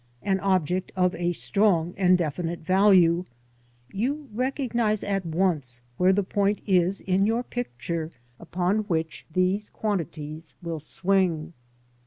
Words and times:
an 0.23 0.39
object 0.39 0.91
of 0.95 1.13
a 1.13 1.31
strong 1.31 1.93
and 1.95 2.17
definite 2.17 2.61
value— 2.61 3.23
^you 3.93 4.25
recognise 4.33 5.03
at 5.03 5.23
once 5.23 5.81
where 5.97 6.11
the 6.11 6.23
point 6.23 6.59
is 6.65 7.01
in 7.01 7.27
your 7.27 7.43
picture 7.43 8.09
upon 8.39 8.79
which 8.85 9.27
these 9.31 9.69
quantities 9.69 10.55
will 10.63 10.79
swing. 10.79 11.53